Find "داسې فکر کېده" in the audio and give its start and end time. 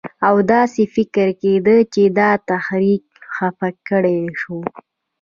0.53-1.77